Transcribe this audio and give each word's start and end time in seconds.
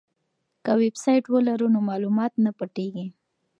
که 0.63 0.71
ویبسایټ 0.81 1.23
ولرو 1.29 1.67
نو 1.73 1.79
معلومات 1.89 2.33
نه 2.45 2.51
پټیږي. 2.57 3.07